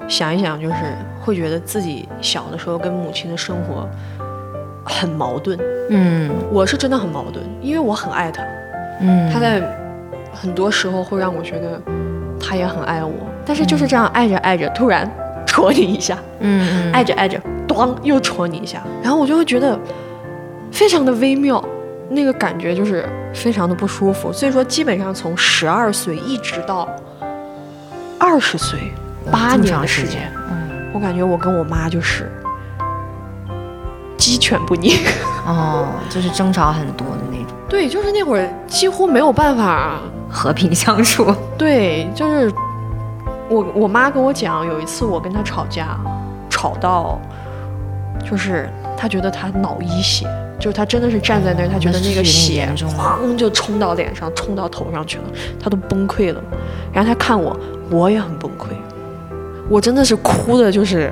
[0.08, 3.88] 想一想，就是会觉得自己小的时候跟母亲的生活。
[5.00, 5.58] 很矛盾，
[5.90, 8.44] 嗯，我是真的很矛盾，因为我很爱他，
[9.00, 9.62] 嗯，他在
[10.34, 11.82] 很多时候会让我觉得
[12.40, 13.14] 他也很爱我，
[13.46, 15.10] 但是就是这样爱着爱着，突然
[15.46, 19.80] 戳你一下，嗯，爱着爱着，咣又戳你一下，然后我就会觉得
[20.72, 21.64] 非常的微妙，
[22.10, 24.34] 那个感觉就是非常的不舒服。
[24.34, 26.88] 所以说，基本上从十二岁一直到
[28.20, 28.80] 二十岁，
[29.32, 32.30] 八年的时间，嗯，我感觉我跟我妈就是
[34.30, 34.94] 鸡犬不宁。
[35.48, 39.96] 哦，就是争吵很多的那种，对，就是那会儿几乎没有办法。
[40.32, 41.34] 和平相处。
[41.58, 42.54] 对，就是
[43.50, 46.00] 我我妈跟我讲，有一次我跟她吵架，
[46.52, 47.20] 吵到
[48.24, 50.28] 就是她觉得她脑溢血，
[50.60, 55.24] 就是她真的是站在那儿，她觉得那个血哐就冲到脸上，冲到头上去了，
[55.60, 56.40] 她都崩溃了。
[56.94, 58.68] 然后她看我，我也很崩溃，
[59.68, 61.12] 我真的是哭的，就是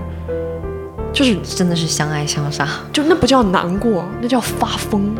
[1.13, 5.15] 就是真的是相爱相杀，就那不叫难过，那叫发疯，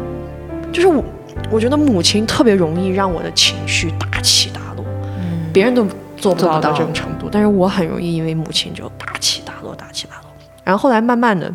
[0.72, 1.04] 就是我。
[1.52, 4.84] 我觉得母亲特别容易让我的情绪大起大落，
[5.20, 10.32] 嗯，别人都做不到到这种程度，但是我很容易因为母亲就大起大落，大起大落。
[10.64, 11.54] 然后后来慢慢的，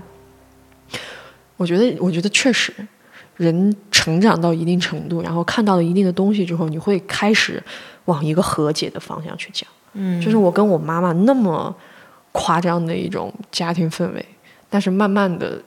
[1.57, 2.73] 我觉得，我觉得确实，
[3.37, 7.62] 人成长到一定程度，然后看到了一定的东西之后，你会开始
[8.05, 9.68] 往一个和解的方向去讲。
[9.95, 11.75] 嗯，就是我跟我妈妈那么
[12.33, 14.25] 夸张的一种家庭氛围，
[14.68, 15.61] 但是慢慢的，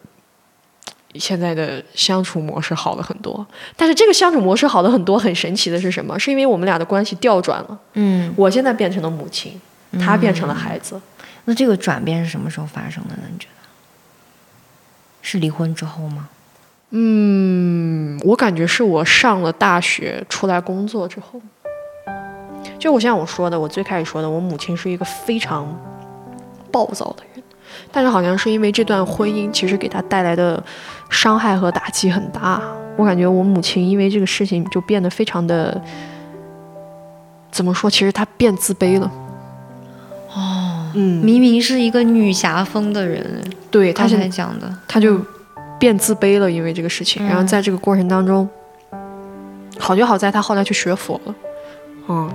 [1.13, 3.45] 现在的相处模式好了很多。
[3.75, 6.17] 但是这个相处模式好了很多，很神奇的是什么？
[6.19, 7.79] 是因为我们俩的关系调转了。
[7.93, 9.59] 嗯，我现在变成了母亲，
[9.99, 10.99] 她变成了孩子。
[11.45, 13.23] 那这个转变是什么时候发生的呢？
[13.31, 13.67] 你觉得
[15.21, 16.29] 是离婚之后吗？
[16.89, 21.41] 嗯，我感觉是我上了大学出来工作之后，
[22.79, 25.67] 就我像我说的，我最开始说的，我母亲是一个非常
[26.75, 27.41] 暴躁的人，
[27.89, 30.61] 但是好像是因为这段婚姻，其实给他带来的
[31.09, 32.61] 伤害和打击很大。
[32.97, 35.81] 我感觉我母亲因为这个事情就变得非常的，
[37.49, 37.89] 怎么说？
[37.89, 39.09] 其实她变自卑了。
[40.33, 45.17] 哦，嗯，明明是一个女侠风的人，对，她刚现才讲的，她就
[45.79, 47.25] 变自卑了，因为这个事情。
[47.25, 48.49] 然后在这个过程当中，
[49.79, 51.35] 好就好在她后来去学佛了。
[52.09, 52.29] 嗯，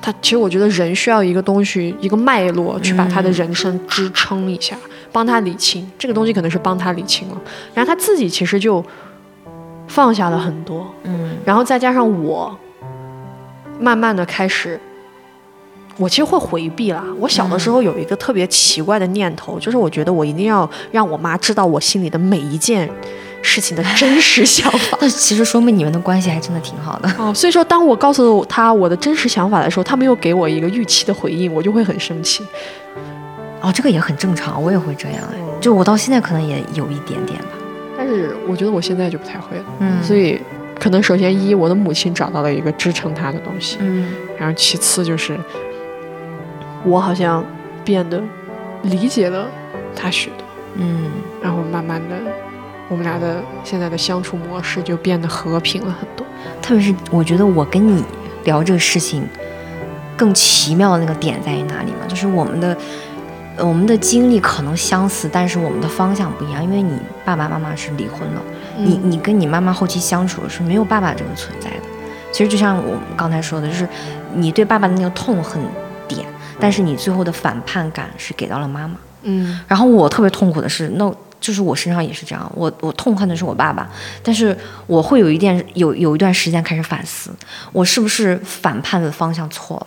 [0.00, 4.76] 他其实我觉得人需要一个东西，一个脉络去把他的人生支撑一下，
[5.10, 5.90] 帮他理清。
[5.98, 7.40] 这个东西可能是帮他理清了，
[7.74, 8.84] 然后他自己其实就
[9.88, 10.86] 放下了很多。
[11.04, 12.56] 嗯然后再加上我，
[13.80, 14.78] 慢慢的开始，
[15.96, 17.04] 我其实会回避啦。
[17.18, 22.88] 我小的时候有一个特别奇怪的念头，就是我觉得我一定要让我妈知道我心里的每一件
[23.46, 24.98] 事情的真实想法。
[25.00, 27.08] 那其实说明你们的关系还真的挺好的。
[27.16, 32.44] 哦，所以说当我告诉他我的真实想法的时候，他没有给我一个预期的回应，我就会很生气。
[33.62, 37.48] 哦，这个也很正常，我也会这样哎，嗯就我到现在可能也有一点点吧。
[37.96, 40.38] 但是我觉得我现在就不太会了，嗯，所以
[40.78, 43.78] 可能首先一，我的母亲找到了一个支撑她的东西。
[43.80, 45.38] 嗯然后其次就是，
[46.84, 47.42] 我好像
[47.82, 48.22] 变得
[48.82, 49.48] 理解了
[49.96, 51.10] 他许多，嗯
[51.42, 52.14] 然后慢慢的，
[52.88, 56.26] 我们俩的现在的相处模式就变得和平了很多。
[56.62, 58.02] 特别是我觉得我跟你
[58.44, 59.26] 聊这个事情，
[60.16, 62.06] 更奇妙的那个点在于哪里嘛？
[62.08, 62.76] 就是我们的
[63.56, 66.62] 呃我们的经历可能相似，但是我们的方向不一样。
[66.62, 68.42] 因为你爸爸妈妈是离婚了，
[68.76, 71.82] 你你跟你妈妈后期相处是没有爸爸这个存在的。
[72.32, 73.88] 其实就像我们刚才说的，就是
[74.34, 75.60] 你对爸爸的那个痛恨
[76.06, 76.26] 点，
[76.60, 78.94] 但是你最后的反叛感是给到了妈妈。
[79.22, 81.12] 嗯然后我特别痛苦的是，那
[81.46, 83.88] 就是我身上也是这样，我我痛恨的是我爸爸，
[84.20, 84.56] 但是
[84.88, 87.30] 我会有一点有有一段时间开始反思，
[87.72, 89.86] 我是不是反叛的方向错了？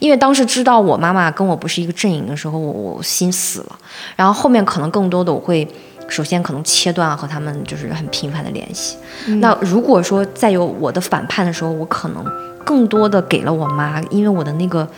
[0.00, 3.78] 因为当时知道我妈妈跟我不是一个阵营的时候，我我心死了。
[4.16, 5.68] 然后后面可能更多的我会，
[6.08, 8.96] 首先可能切断和他们就是很频繁的联系。
[9.40, 12.24] 那如果说再有我的反叛的时候，我可能
[12.64, 14.88] 更多的给了我妈，因为我的那个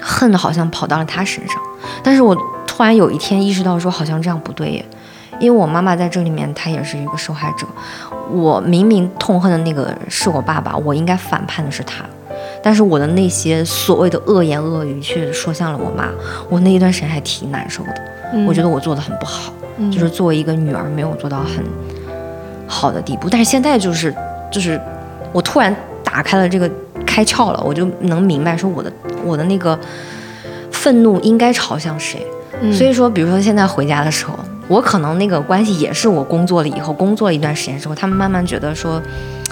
[0.00, 1.56] 恨好像跑到了她身上。
[2.02, 2.36] 但是我
[2.76, 4.84] 突然有一天意识到说，好像这样不对耶，
[5.38, 7.64] 因为我妈妈在这里面她也是一个受害者。
[8.32, 12.04] 我明明痛恨的那个是我爸爸，我应该反叛的是他，
[12.60, 16.08] 但是我的那些所谓的恶言恶语却说向了我妈，
[16.50, 17.94] 我那一段时间还挺难受的。
[18.32, 21.64] 嗯我觉得我做的很不好，嗯就是作为一个女儿没有做到很
[22.66, 23.30] 好的地步。
[23.30, 24.12] 但是现在就是
[24.50, 24.80] 就是
[25.32, 26.68] 我突然打开了这个
[27.06, 28.92] 开窍了，我就能明白说我的
[29.24, 29.78] 我的那个
[30.72, 32.26] 愤怒应该朝向谁。
[32.60, 32.72] 嗯。
[32.72, 34.38] 所以说，比如说现在回家的时候，
[34.68, 39.00] 我可能那个关系也是我工作了以后，工作了一段时间之后，他们慢慢觉得说，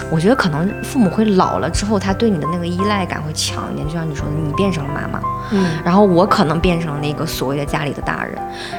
[0.09, 5.19] 我觉得可能父母会老了之后，他对你的那个依赖感会强一点，就像你说的，你变成了妈妈，
[5.51, 5.77] 嗯。
[5.83, 8.35] 然后我可能变成了那个所谓的家里的大人，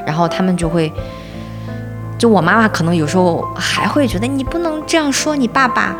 [0.06, 0.92] 然后他们就会，
[2.18, 5.94] 就我妈妈可能有时候还会觉得你不能这样说你爸爸，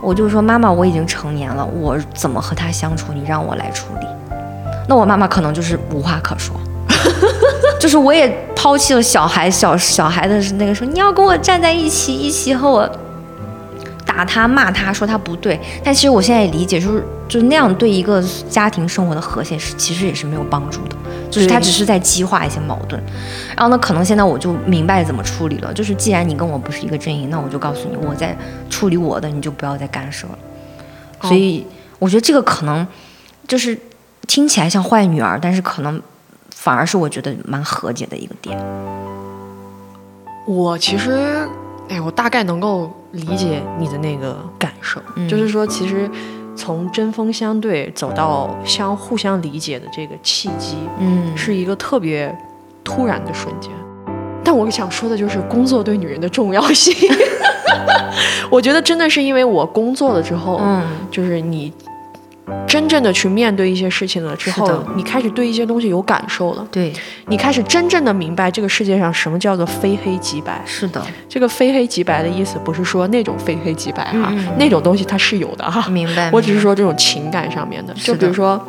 [0.00, 4.06] 我就说妈妈我已经成年了，我怎么和他相处，你让我来处理。
[4.88, 6.54] 那我妈妈可能就是无话可说，
[7.80, 12.88] 就是我也抛弃了小孩小小孩的那个时候你要跟我站在一起，一起和我
[14.04, 15.58] 打他骂他说他不对。
[15.84, 20.96] 但其实我现在也理解，就是就那样对一个家庭生活的和谐是其实也是没有帮助的，
[21.30, 23.00] 就是他只是在激化一些矛盾。
[23.56, 28.36] 然后呢，可能现在我就明白怎么处理了，就是既然你跟我不是一个阵营，那我就告诉你我在
[28.68, 30.38] 处理我的，你就不要再干涉了。
[31.22, 31.66] 所以
[31.98, 32.86] 我觉得这个可能
[33.46, 33.78] 就是
[34.26, 36.00] 听起来像坏女儿，但是可能
[36.62, 38.54] 反而是我觉得蛮和解的一个点。
[40.46, 41.10] 我其实，
[41.88, 46.10] 哎，我大概能够理解你的那个感受，嗯就是说，其实
[46.54, 52.36] 从针锋相对走到相互相理解的这个契机，嗯是一个特别
[52.84, 53.70] 突然的瞬间。
[54.44, 56.94] 但我想说的就是工作对女人的重要性。
[58.50, 61.72] 我觉得真的是因为我工作了之后，嗯，就是你
[62.66, 66.92] 真正的去面对一些事情了之后，你开始对一些东西有感受了，对，
[67.26, 70.62] 你开始真正的明白这个世界上什么叫做非黑即白。
[70.64, 76.30] 是的，这个非黑即白的意思不是说那种非黑即白哈、嗯嗯嗯那种东西它是有的哈、明白。
[76.32, 78.60] 我只是，说这种情感上面的就比如说。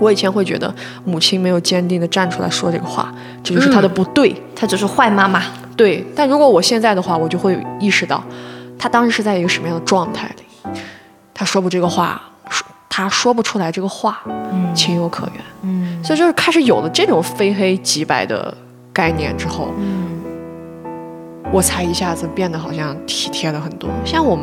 [0.00, 0.72] 我以前会觉得
[1.04, 4.32] 母亲没有坚定的站出来说这个话，这就是她的不对。
[4.54, 5.42] 她只是坏妈妈。
[5.76, 8.22] 对，但如果我现在的话，我就会意识到，
[8.78, 10.70] 她当时是在一个什么样的状态里，
[11.34, 12.20] 她说不这个话，
[12.98, 14.20] 说她说不出来这个话，
[14.52, 15.44] 嗯情有可原。
[15.62, 18.52] 嗯所以就是开始有了这种非黑即白的
[18.92, 20.08] 概念之后，嗯
[21.52, 23.88] 我才一下子变得好像体贴了很多。
[24.04, 24.36] 像我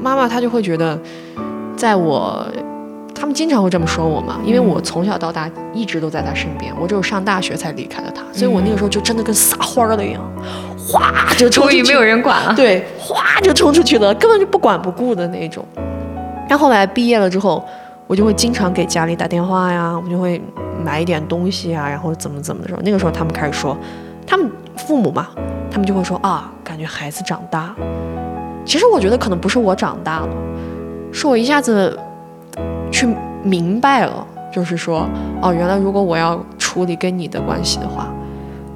[0.00, 0.98] 妈妈，她就会觉得，
[1.76, 2.46] 在我，
[3.14, 10.22] 他们经常会这么说我嘛，因为我从小到大一直都在他身边，我只有上大学才离开了他，所以我那个时候就真的跟撒欢儿了一样，
[10.76, 12.54] 哗就冲出去，人管了。
[12.54, 15.64] 对，哗就冲出去了，根本就不管不顾的那种。
[16.48, 17.64] 然后后来毕业了之后，
[18.10, 20.42] 我就会经常给家里打电话呀，我就会
[20.84, 23.76] 买一点东西啊，然后怎么怎么的时候，那个时候他们开始说，
[24.26, 25.28] 他们父母嘛，
[25.70, 27.72] 他们就会说啊，感觉孩子长大。
[28.64, 30.36] 其实我觉得可能不是我长大了，
[31.12, 31.96] 是我一下子
[32.90, 33.06] 去
[33.44, 35.08] 明白了，就是说，
[35.40, 38.12] 哦，原来如果我要处理跟你的关系的话，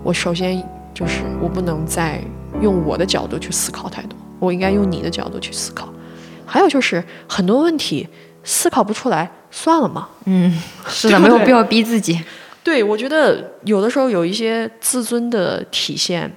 [0.05, 0.63] 我首先
[0.95, 2.21] 就是我不能再
[2.61, 5.89] 用我的角度去思考太多，我应该用你的角度去思考。
[6.47, 8.09] 还有就是很多问题
[8.45, 10.09] 思考不出来，算了嘛。
[10.27, 12.21] 嗯， 是的，对对没有必要逼自己。
[12.63, 16.35] 对，我觉得有的时候有一些自尊的体现，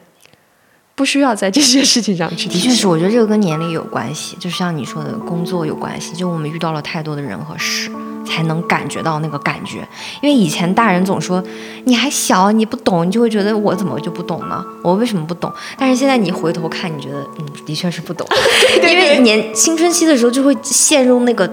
[0.94, 2.70] 不需要在这些事情上去体现。
[2.70, 6.14] 的确是，我觉得这个跟年龄有关系，就像你说的，工作有关系。
[6.14, 7.90] 就我们遇到了太多的人和事，
[8.26, 9.88] 才能感觉到那个感觉。
[10.22, 11.42] 因为以前大人总说
[11.86, 14.62] 你还小，你不懂，你就会觉得我怎么就不懂呢？
[14.84, 15.50] 我为什么不懂？
[15.78, 18.28] 但是现在你回头看，你觉得嗯，的确是不懂。
[18.84, 21.50] 因为年青春期的时候就会陷入那个，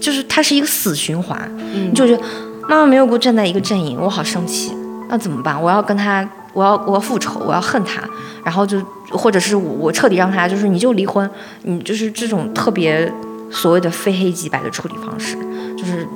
[0.00, 2.22] 就是它是一个死循环，嗯你就觉得
[2.68, 4.72] 妈妈没有给我站在一个阵营，我好生气，
[5.08, 5.60] 那怎么办？
[5.60, 8.02] 我要跟他，我要我要复仇，我要恨他，
[8.44, 8.78] 然后就
[9.10, 11.28] 或者是我我彻底让他就是你就离婚，
[11.62, 13.10] 你就是这种特别
[13.50, 15.36] 所谓的非黑即白的处理方式，
[15.76, 16.06] 就是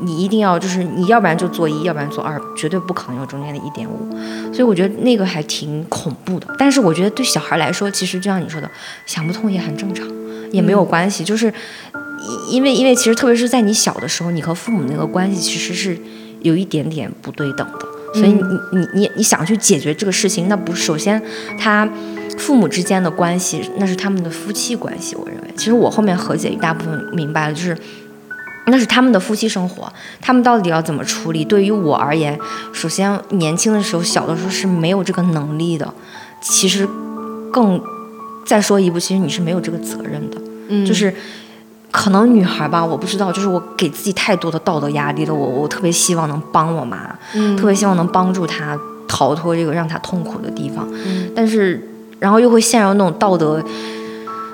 [0.00, 4.10] 你一定要就是你要不然就做一，要不然做二，绝对不可能有中间的一点五。
[4.52, 6.46] 所以我觉得那个还挺恐怖的。
[6.58, 8.70] 但是我觉得对小孩来说，其实就像你说的，
[9.04, 10.06] 想不通也很正常，
[10.50, 11.52] 也没有关系，就是。
[12.20, 15.98] 因因为因为其实特别是在你小的时候，你和父母那个关系其实是
[16.42, 21.22] 有一点点不对等的，所以你你你你想去解决这个事情，那不首先
[21.58, 21.88] 他
[22.38, 25.16] 父母之间的关系，那是他们的夫妻关系。
[25.16, 27.76] 我认为，其实我后面和解一大部分明白了，就是
[28.66, 31.44] 那是他们的夫妻生活，他们到底要怎么处理？
[31.44, 32.38] 对于我而言，
[32.72, 35.92] 首先年轻的时候、小的时候是没有这个能力的，
[36.40, 36.88] 其实
[37.52, 37.80] 更
[38.46, 41.12] 再说一步，其实你是没有这个责任的，嗯就是。
[41.90, 45.34] 可能女孩吧，我不知道，就是我给自己太多的道德压力了。
[45.34, 50.86] 我我特别希望能帮我妈，嗯特别希望能帮助她逃脱这个让她痛苦的地方。
[51.06, 53.62] 嗯但是，然后又会陷入那种道德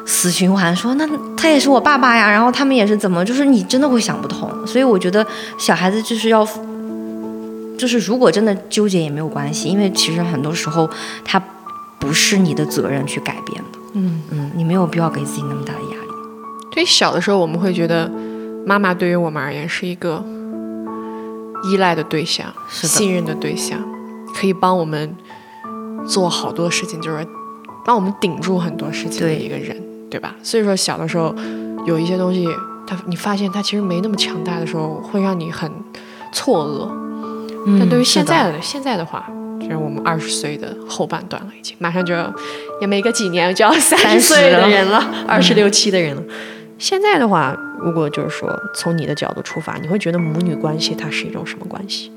[0.07, 4.49] 死循环，说那他也是我爸爸呀，然后他们也是怎么，就是你真的会想不通。
[4.67, 5.27] 所以我觉得
[5.59, 6.47] 小孩子就是要，
[7.77, 10.89] 就是如果真的纠结也没有关系，因为其实很多时候
[11.25, 11.43] 他
[11.99, 13.79] 不是你的责任去改变的。
[13.95, 15.94] 嗯，嗯，你没有必要给自己那么大的压力。
[16.75, 18.11] 对小的时候，我们会觉得
[18.67, 20.23] 妈妈对于我们而言是一个
[21.71, 23.79] 依赖的对象，信任的对象，
[24.35, 25.17] 可以帮我们
[26.05, 27.25] 做好多事情，就是
[27.85, 30.35] 帮我们顶住很多事情的一个人，对吧？
[30.43, 31.33] 所以说小的时候
[31.87, 32.45] 有一些东西，
[32.87, 35.71] 它你发现它其实没那么强大的时候，会让你很
[36.33, 37.05] 错愕。
[37.79, 39.25] 但对于现在的现在的话，
[39.61, 42.31] 就是我们二十岁的后半段了，已经马上就要
[42.81, 46.23] 也没个几年就要三十岁的了人了，二十六七的人了。
[46.85, 52.13] 现在的话，如果就是说从你的角度出发，你会觉得母女关系它是一种什么关系？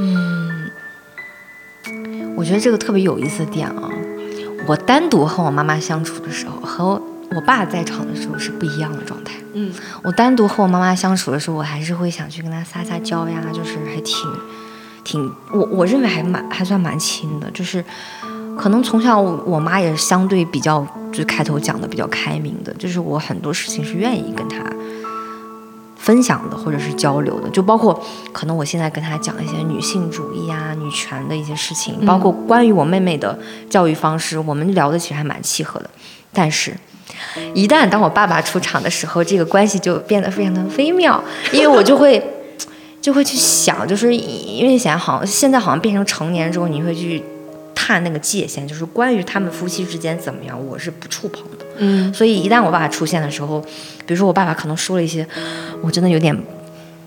[0.00, 0.68] 嗯，
[2.36, 3.88] 我觉得这个特别有意思的点啊，
[4.66, 7.00] 我单独和我妈妈相处的时候，和
[7.30, 9.34] 我爸在场的时候是不一样的状态。
[9.54, 14.28] 嗯，我单独和我妈妈相处的时候，我还是会想去跟她撒撒娇呀，就是还挺
[15.04, 17.84] 挺，我我认为还蛮还算蛮亲的，就是
[18.58, 24.64] 可能从小我我妈也是相对比较，就开头讲的比较开明的，就是我很多事情是愿意跟她
[25.96, 28.02] 分享的，或者是交流的，就包括
[28.32, 33.38] 可能我现在跟她讲一些女性主义啊、女权的一些事情，包括关于我妹妹的
[33.68, 35.90] 教育方式，我们聊的其实还蛮契合的，
[36.32, 36.74] 但是。
[37.54, 42.22] 一旦当我爸爸出场的时候，这个关系就变得非常的微妙，因为我就会
[43.00, 47.22] 就会去想，就是因为想好像现在好像变成成年之后，你会去
[47.86, 51.64] 探那个界限，就是关于他们夫妻之间怎么样，我是不触碰的。
[51.78, 53.60] 嗯，所以一旦我爸爸出现的时候，
[54.04, 55.24] 比如说我爸爸可能说了一些
[55.80, 56.36] 我真的有点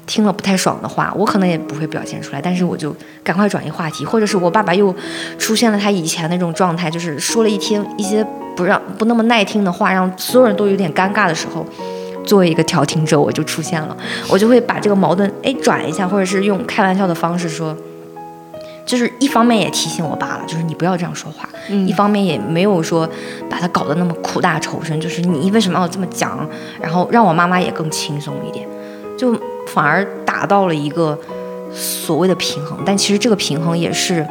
[0.08, 4.96] 听了不太爽的话，我可能也不会表现出来，但是我就赶快转移话题，或者是我爸爸又
[5.38, 8.26] 出现了他以前那种状态，就是说了一天一些。
[8.56, 11.66] 不让不那么耐听的话，让所有人都有点尴尬的时候，
[12.26, 13.96] 作为一个调停者，我就出现了，
[14.28, 17.74] 我就会把这个矛盾哎转一下，或者是用开玩笑的方式说，
[18.90, 21.48] 就是一方面也提醒我爸了，就是你不要这样说话，
[21.86, 23.08] 一方面也没有说
[23.48, 26.48] 把他搞得那么苦大仇深，就是你为什么要这么讲，
[26.82, 28.68] 然后让我妈妈也更轻松一点，
[29.16, 31.16] 就反而达到了一个
[31.72, 34.26] 所谓的平衡，但其实这个平衡也是。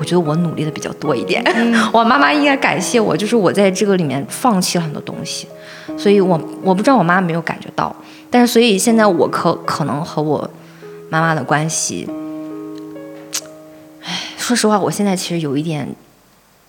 [0.00, 1.42] 我觉得我努力的比较多一点，
[1.92, 5.48] 我妈妈应该感谢我，就是我在这个里面放弃了很多东西，
[5.96, 7.92] 所以我我不知道我妈没有感觉到，
[8.30, 10.48] 但是所以现在我可可能和我
[11.10, 12.14] 妈妈的关系，唉，
[14.48, 15.86] 说实话，我现在其实有一点，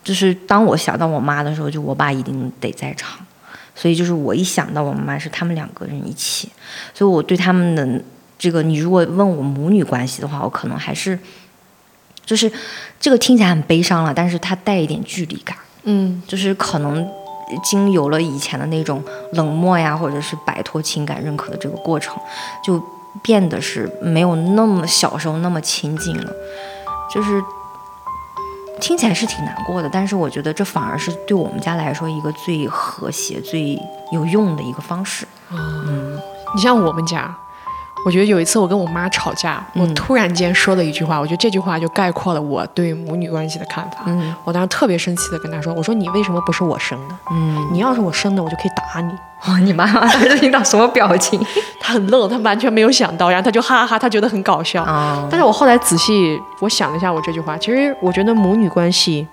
[0.04, 3.26] 就是当我想到我妈的时候，就我爸一定得在场，
[3.74, 6.50] 所以就是我一想到我妈妈是他们两个人一起，
[6.94, 8.04] 所以我对他们的
[8.38, 11.18] 这个，你如果问我母女关系的话，我可能还是。
[12.26, 12.52] 就是
[13.00, 15.58] 这个听起来很悲伤了，但是它带一点距离感。
[15.84, 17.10] 嗯，就是可能
[17.64, 19.02] 经有了以前的那种
[19.32, 22.16] 冷漠呀，或者是摆脱情感认可的这个过程，
[22.64, 22.80] 就
[23.24, 26.32] 变得是没有那么小时候那么亲近了。
[27.12, 27.42] 就是
[28.80, 33.80] 听起来是挺难过的，但是我觉得这反而是对我们家来说一个最和谐、最
[34.12, 35.28] 有用的一个方式。
[35.52, 36.18] 嗯，
[36.56, 37.38] 你像我们家。
[38.06, 43.98] 我觉得有一次我跟我妈吵架，我突然间说了一句话，我觉得这句话就概括了我对母女关系的看法。
[44.06, 47.16] 嗯，我当时特别生气的跟她说：“我说你为什么不是我生的？
[47.32, 49.12] 嗯，你要是我生的，我就可以打你。”
[49.48, 51.40] 哇，你妈 妈当时听到什么表情？
[51.80, 54.86] 她很愣，她完全没有想到，然后她就哈哈哈，她觉得很搞笑。
[55.30, 59.28] 但是我后来仔细我想了一下，我这句话，其实我觉得母女关系，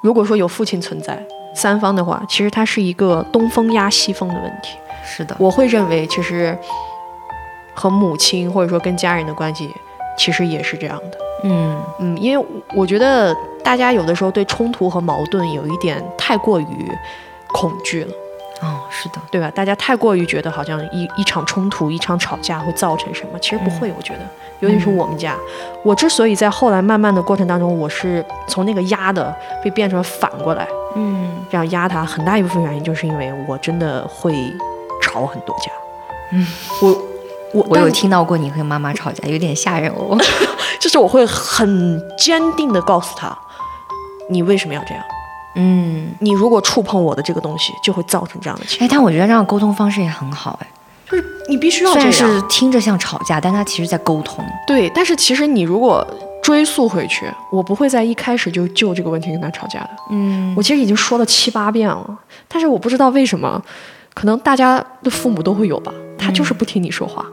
[0.00, 1.22] 如果说有父亲存在
[1.54, 4.78] 三方的话，其实它是一个东风压西风的问题。
[5.04, 6.56] 是的，我会认为其实
[7.74, 9.70] 和母亲或者说跟家人的关系，
[10.16, 11.18] 其实也是这样的。
[11.44, 12.46] 嗯嗯，因为
[12.76, 13.34] 我觉得
[13.64, 16.92] 大家有的时候对冲突和矛盾有一点太过于
[17.52, 18.12] 恐惧了。
[18.60, 19.50] 哦，是的，对吧？
[19.52, 23.92] 大家太过于觉得好像一一场冲突、一场吵架会造成什么，其实不会。
[23.96, 24.20] 我觉得，
[24.60, 25.36] 尤其是我们家，
[25.82, 29.34] 我之所以在后来慢慢的过程当中，我是从那个压的
[29.64, 34.32] 被变成反过来，嗯，这样压他，很大一部分原因就是因为我真的会。
[35.12, 35.70] 吵很多架，
[36.32, 36.46] 嗯，
[36.80, 37.02] 我
[37.52, 40.16] 我我有听到过你和妈妈吵架，有点吓人哦。
[40.80, 43.36] 就是我会很坚定的告诉他，
[44.30, 45.04] 你为什么要这样？
[45.54, 48.86] 嗯，你如果触碰我的这个东西，就会造成这样的情况。
[48.86, 50.66] 哎，但我觉得这样沟通方式也很好，哎，
[51.08, 54.42] 就是你必须要虽然是听着像吵架，但他其实在沟通。
[54.66, 56.04] 对，但是其实你如果
[56.42, 59.90] 追溯回去，我不会在一开始就就这个问题跟他吵架的。
[60.10, 63.62] 嗯，我其实已经说了七八遍了，但是我不知道为什么。
[64.14, 67.26] 可能大家的父母都会有吧，他就是不听你说话，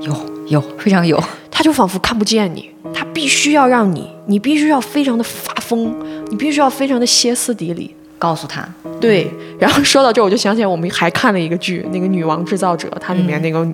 [0.00, 0.14] 有
[0.48, 5.94] 有非常有，他就仿佛看不见你，他必须要让你，你必须要非常的发疯，
[6.30, 8.66] 你必须要非常的歇斯底里告诉他。
[9.00, 13.66] 对，然后说到这，我就想起来我们还看了一个剧，那个《女王制造者》，它里面那个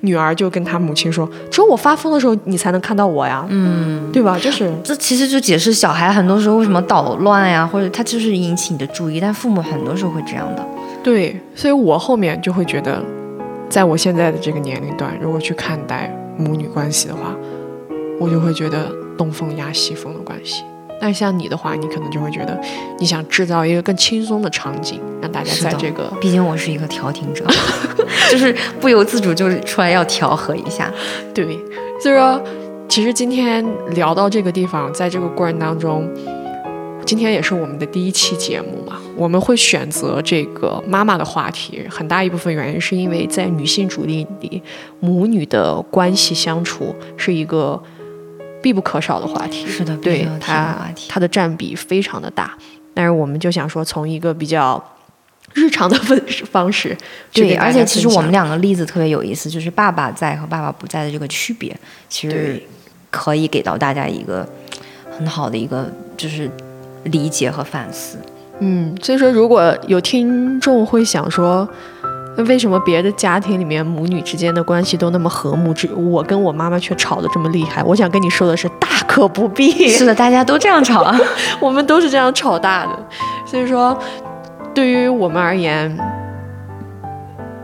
[0.00, 4.38] 女儿就跟她母亲说：“只有我发疯的时候，你才能看到我呀。”嗯，对吧？
[4.38, 10.66] 就是这其实就解释小孩很多时候为什么捣乱呀，或者他就是引起你的注意，但父母很多时候会这样的。
[11.04, 13.04] 对，所以我后面就会觉得，
[13.68, 17.36] 在我现在的这个年龄段，如果去看待母女关系的话，
[18.18, 20.64] 我就会觉得东风压西风的关系。
[20.98, 22.58] 但像你的话，你可能就会觉得，
[22.98, 26.10] 你想制造一个更轻松的场景，让大家在这个……
[26.22, 27.44] 毕竟我是一个调停者，
[28.32, 30.90] 就是不由自主就是出来要调和一下。
[31.34, 31.44] 对，
[32.00, 32.42] 所以说，
[32.88, 36.08] 其实今天聊到这个地方，在这个过程当中。
[37.04, 44.62] 今天也是我们的第一期节目嘛，我们会选择这个妈妈的话题，很大一部分原因是因为在女性主义里，
[45.00, 47.80] 母女的关系相处是一个
[48.62, 49.66] 必不可少的话题。
[49.66, 50.90] 是的，对它。
[51.08, 52.56] 它的占比非常的大。
[52.94, 54.82] 但是我们就想说，从一个比较
[55.52, 56.96] 日常的方式方式
[57.32, 61.76] 对，而且其实我们两个例子特别有意思，就是爸爸在和爸爸不在的这个区别，
[62.08, 62.62] 其实
[63.10, 64.48] 可以给到大家一个
[65.18, 66.50] 很好的一个就是
[67.04, 68.18] 理解和反思。
[68.60, 71.68] 嗯，所以说如果有听众会想说，
[72.36, 77.82] 那为什么别的家庭里面母女之间的关系都那么和睦，只我跟我妈妈却吵得这么厉害？
[77.82, 79.88] 我想跟你说的是，大可不必。
[79.88, 81.18] 是的，大家都这样吵啊。
[81.60, 83.06] 我们都是这样吵大的。
[83.44, 83.96] 所以说，
[84.72, 85.96] 对于我们而言，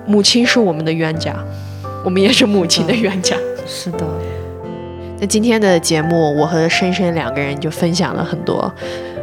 [0.06, 1.34] 母亲是我们的冤家，
[2.04, 3.36] 我们也是母亲的冤家。
[3.66, 4.04] 是的，
[5.20, 8.72] 那今天的节目，我和深深两个人就分享了很多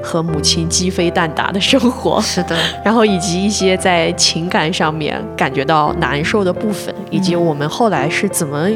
[0.07, 8.69] 和母亲鸡飞蛋打的生活，是的， 然后以及一些在情感上面感觉到难受的部分，以及我们后来是怎么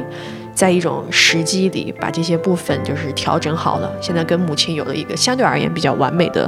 [0.61, 6.47] 在一种时机里把这些部分就是调整好了，现在跟母亲有了一个相对而言比较完美的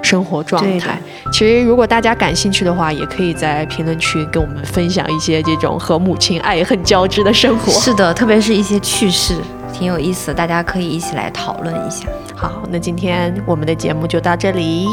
[0.00, 0.98] 生活状态。
[1.30, 7.70] 其实如果大家感兴趣的话，也可以在评论区跟我们分享一些这种和母亲爱恨交织的生活。
[7.72, 9.36] 是的，特别是一些趣事，
[9.74, 12.06] 挺有意思的，大家可以一起来讨论一下。
[12.34, 14.86] 好，那今天我们的节目就到这里，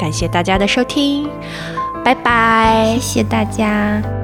[0.00, 1.28] 感谢大家的收听，
[2.02, 2.96] 拜拜。
[2.98, 4.23] 谢谢大家。